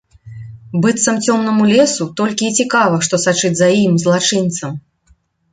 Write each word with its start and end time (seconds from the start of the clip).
Быццам 0.85 1.19
цёмнаму 1.27 1.67
лесу 1.73 2.07
толькі 2.21 2.43
і 2.49 2.55
цікава, 2.63 2.97
што 3.09 3.23
сачыць 3.27 3.55
за 3.61 3.67
ім, 3.85 3.93
злачынцам. 4.05 4.71